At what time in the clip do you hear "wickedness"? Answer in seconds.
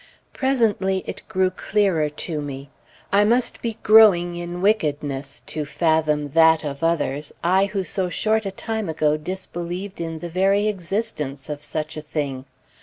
4.59-5.43